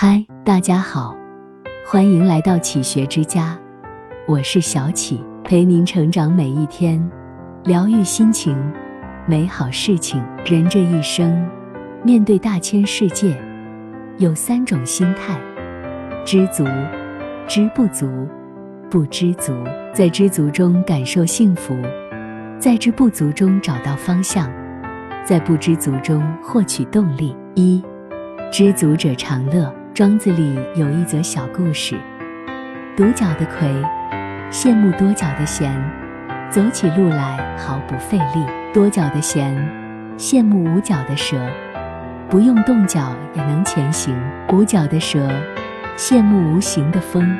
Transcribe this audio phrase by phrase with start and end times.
[0.00, 1.12] 嗨，大家好，
[1.84, 3.58] 欢迎来到启学之家，
[4.28, 7.04] 我是小启，陪您成长每一天，
[7.64, 8.56] 疗愈心情，
[9.26, 10.24] 美好事情。
[10.46, 11.44] 人这一生，
[12.04, 13.36] 面对大千世界，
[14.18, 15.36] 有三种心态：
[16.24, 16.64] 知足、
[17.48, 18.08] 知不足、
[18.88, 19.52] 不知足。
[19.92, 21.76] 在知足中感受幸福，
[22.60, 24.48] 在知不足中找到方向，
[25.24, 27.36] 在不知足中获取动力。
[27.56, 27.82] 一，
[28.52, 29.74] 知足者常乐。
[29.98, 31.98] 庄子里有一则小故事：
[32.96, 33.68] 独角的葵
[34.48, 35.74] 羡慕多角的贤，
[36.48, 39.56] 走起路来毫不费力；多角的贤
[40.16, 41.36] 羡慕无角的蛇，
[42.28, 44.14] 不用动脚也能前行；
[44.52, 45.18] 无角的蛇
[45.96, 47.36] 羡慕无形的风，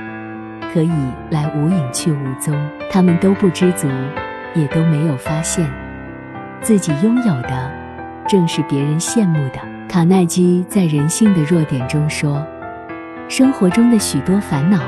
[0.75, 0.91] 可以
[1.31, 2.53] 来无影去无踪。
[2.91, 3.87] 他们都不知足，
[4.57, 5.65] 也都没有发现
[6.61, 7.71] 自己拥有的
[8.29, 9.78] 正是别人羡慕的。
[9.89, 12.45] 卡耐基在《人性的弱点》中说
[13.27, 14.79] ：“生活中的许多烦恼，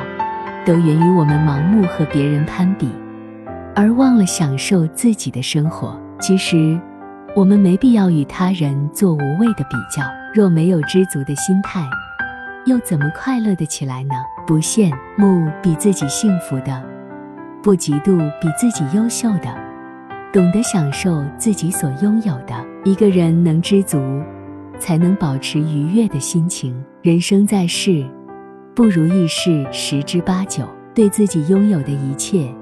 [0.67, 2.87] 都源于我们盲目和别人攀比，
[3.75, 5.99] 而忘了享受自己的生活。
[6.21, 6.79] 其实，
[7.35, 10.03] 我们没必要与他人做无谓的比较。
[10.35, 11.83] 若没有知足的心态，
[12.67, 14.15] 又怎么快乐的起来呢？
[14.47, 16.81] 不羡慕比自己幸福的，
[17.63, 19.49] 不嫉妒比自己优秀的，
[20.31, 22.55] 懂得享受自己所拥有的。
[22.85, 23.99] 一个人能知足。”
[24.81, 26.75] 才能保持愉悦的心情。
[27.03, 28.05] 人生在世，
[28.75, 30.65] 不如意事十之八九。
[30.93, 32.53] 对自己拥有的一切，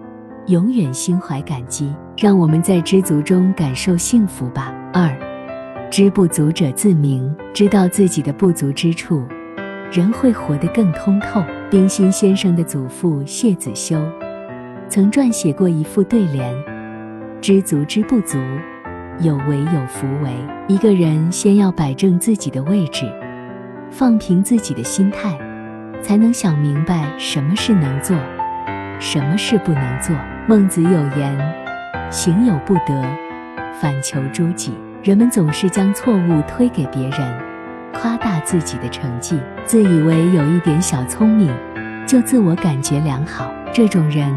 [0.48, 1.91] 永远心怀感激。
[2.19, 4.74] 让我们在知足中感受幸福吧。
[4.92, 5.16] 二，
[5.91, 7.34] 知不足者自明。
[7.55, 9.24] 知道自己的不足之处，
[9.91, 11.42] 人会活得更通透。
[11.70, 13.98] 冰心先生的祖父谢子修，
[14.89, 16.55] 曾撰写过一副对联：
[17.41, 18.39] 知足知不足。
[19.20, 20.33] 有为有福为，
[20.69, 23.05] 一个人先要摆正自己的位置，
[23.91, 25.36] 放平自己的心态，
[26.00, 28.16] 才能想明白什么是能做，
[29.00, 30.14] 什么是不能做。
[30.46, 31.36] 孟子有言
[32.11, 33.02] ：“行有不得，
[33.80, 37.39] 反求诸己。”人们总是将错误推给别人，
[37.92, 41.52] 夸大自己的成绩，自以为有一点小聪明，
[42.07, 43.52] 就自我感觉良好。
[43.73, 44.33] 这种人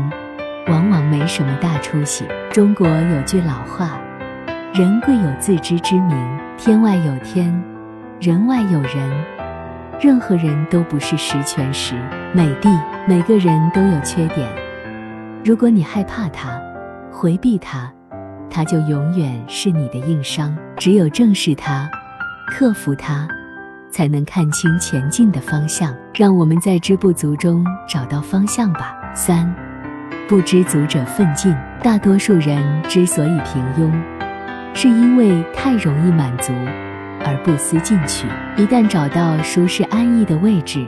[0.68, 2.26] 往往没什么大出息。
[2.52, 4.00] 中国有句老话。
[4.74, 6.18] 人贵有自知之明，
[6.58, 7.62] 天外有天，
[8.22, 9.26] 人外有人，
[10.00, 11.94] 任何人都不是十全十
[12.34, 12.70] 美的。
[13.06, 14.48] 每个人都有缺点，
[15.44, 16.58] 如果你害怕他，
[17.12, 17.92] 回避他，
[18.50, 20.56] 他就永远是你的硬伤。
[20.78, 21.90] 只有正视他，
[22.48, 23.28] 克服他，
[23.90, 25.94] 才能看清前进的方向。
[26.16, 28.96] 让我们在知不足中找到方向吧。
[29.14, 29.54] 三，
[30.30, 31.54] 不知足者奋进。
[31.84, 33.92] 大多数人之所以平庸。
[34.74, 36.54] 是因为太容易满足
[37.24, 40.86] 而不思进取，一旦找到舒适安逸的位置，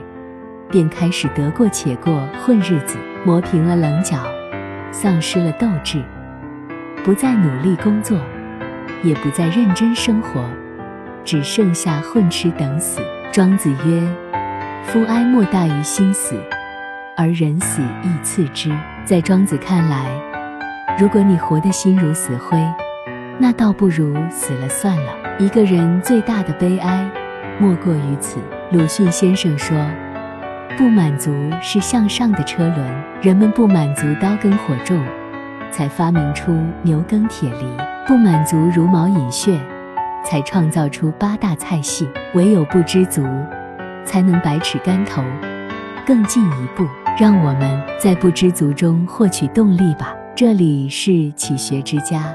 [0.70, 4.16] 便开始得过且过混日子，磨平了棱角，
[4.90, 6.02] 丧失了斗志，
[7.04, 8.18] 不再努力工作，
[9.02, 10.44] 也不再认真生活，
[11.24, 13.00] 只剩下混吃等死。
[13.30, 14.02] 庄子曰
[14.86, 16.36] ：“夫哀莫大于心死，
[17.16, 18.70] 而人死亦次之。”
[19.04, 20.06] 在庄子看来，
[20.98, 22.58] 如果你活得心如死灰，
[23.38, 25.12] 那倒不如死了算了。
[25.38, 27.10] 一个人最大的悲哀，
[27.58, 28.38] 莫过于此。
[28.70, 29.76] 鲁迅先生说
[30.78, 35.04] ：“不满足是向上的车轮，人们不满足刀耕火种，
[35.70, 37.66] 才发明出牛耕铁犁；
[38.06, 39.58] 不满足茹毛饮血，
[40.24, 42.08] 才创造出八大菜系。
[42.34, 43.24] 唯有不知足，
[44.04, 45.22] 才能百尺竿头，
[46.06, 46.86] 更进一步。
[47.18, 50.14] 让我们在不知足中获取动力吧。
[50.34, 52.34] 这里是启学之家。”